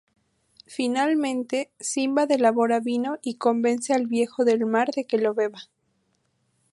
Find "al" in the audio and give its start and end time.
3.93-4.07